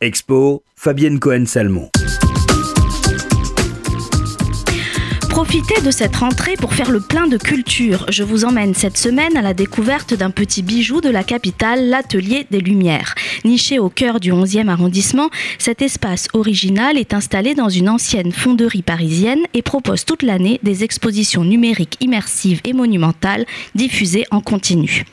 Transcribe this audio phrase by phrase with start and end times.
[0.00, 1.90] Expo, Fabienne Cohen-Salmon.
[5.28, 8.06] Profitez de cette rentrée pour faire le plein de culture.
[8.08, 12.46] Je vous emmène cette semaine à la découverte d'un petit bijou de la capitale, l'Atelier
[12.50, 13.16] des Lumières.
[13.44, 18.82] Niché au cœur du 11e arrondissement, cet espace original est installé dans une ancienne fonderie
[18.82, 25.04] parisienne et propose toute l'année des expositions numériques immersives et monumentales diffusées en continu.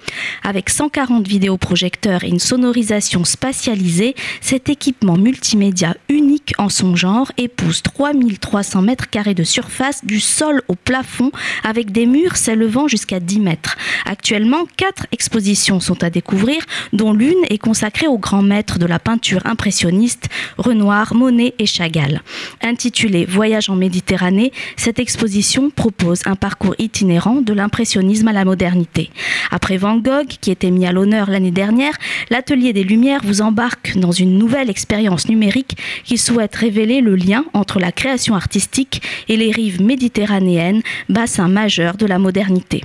[0.43, 7.81] Avec 140 vidéoprojecteurs et une sonorisation spatialisée, cet équipement multimédia unique en son genre épouse
[7.81, 11.31] 3300 mètres carrés de surface du sol au plafond
[11.63, 13.77] avec des murs s'élevant jusqu'à 10 mètres.
[14.05, 16.61] Actuellement, quatre expositions sont à découvrir,
[16.93, 22.21] dont l'une est consacrée aux grands maîtres de la peinture impressionniste, Renoir, Monet et Chagall.
[22.61, 29.09] Intitulée Voyage en Méditerranée, cette exposition propose un parcours itinérant de l'impressionnisme à la modernité.
[29.51, 31.93] Après Van Gogh, qui était mis à l'honneur l'année dernière,
[32.29, 37.45] l'Atelier des Lumières vous embarque dans une nouvelle expérience numérique qui souhaite révéler le lien
[37.53, 42.83] entre la création artistique et les rives méditerranéennes méditerranéenne, bassin majeur de la modernité.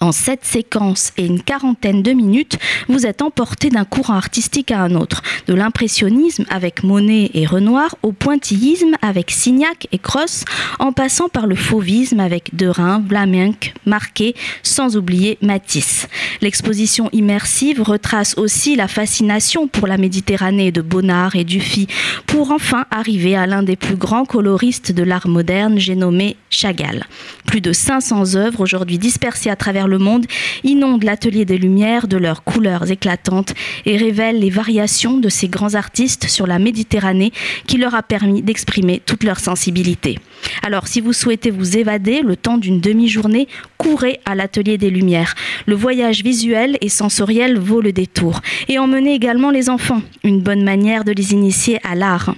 [0.00, 2.58] En sept séquences et une quarantaine de minutes,
[2.88, 7.96] vous êtes emporté d'un courant artistique à un autre, de l'impressionnisme avec Monet et Renoir
[8.02, 10.44] au pointillisme avec Signac et Cross,
[10.78, 16.08] en passant par le fauvisme avec Derain, Vlaminck, Marquet, sans oublier Matisse.
[16.42, 21.86] L'exposition immersive retrace aussi la fascination pour la Méditerranée de Bonnard et Dufy,
[22.26, 27.04] pour enfin arriver à l'un des plus grands coloristes de l'art moderne, j'ai nommé Chagall.
[27.46, 30.26] Plus de 500 œuvres aujourd'hui dispersées à travers le monde
[30.64, 35.74] inondent l'atelier des Lumières de leurs couleurs éclatantes et révèlent les variations de ces grands
[35.74, 37.32] artistes sur la Méditerranée
[37.66, 40.18] qui leur a permis d'exprimer toute leur sensibilité.
[40.62, 43.48] Alors si vous souhaitez vous évader le temps d'une demi-journée,
[43.78, 45.34] courez à l'atelier des Lumières.
[45.66, 48.40] Le voyage visuel et sensoriel vaut le détour.
[48.68, 52.34] Et emmenez également les enfants, une bonne manière de les initier à l'art.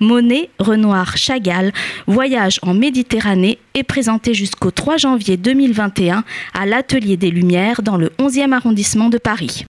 [0.00, 1.72] Monet, Renoir, Chagall,
[2.06, 8.10] Voyage en Méditerranée est présenté jusqu'au 3 janvier 2021 à l'Atelier des Lumières dans le
[8.18, 9.60] 11e arrondissement de Paris.